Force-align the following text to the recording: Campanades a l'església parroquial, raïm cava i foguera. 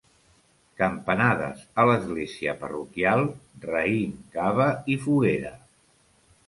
Campanades 0.79 1.61
a 1.83 1.85
l'església 1.89 2.57
parroquial, 2.63 3.23
raïm 3.69 4.19
cava 4.39 4.71
i 4.95 4.99
foguera. 5.07 5.55